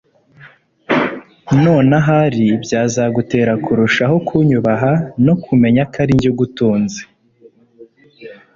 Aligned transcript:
none 1.63 1.91
ahari 2.01 2.45
byazagutera 2.63 3.53
kurushaho 3.63 4.15
kunyubaha 4.27 4.91
no 5.25 5.33
kumenya 5.43 5.81
ko 5.91 5.95
ari 6.03 6.13
njye 6.17 6.29
ugutunze 6.33 7.01